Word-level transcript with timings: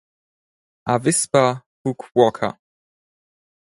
Avispa 0.93 1.43
Fukuoka 1.79 2.49